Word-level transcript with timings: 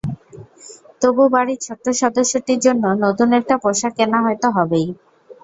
তবু 1.01 1.23
বাড়ির 1.33 1.59
ছোট্ট 1.65 1.85
সদস্যটির 2.01 2.59
জন্য 2.65 2.83
নতুন 3.03 3.29
একটা 3.39 3.55
পোশাক 3.63 3.93
কেনা 3.97 4.19
হয়তো 4.25 4.47
হবেই। 4.55 4.87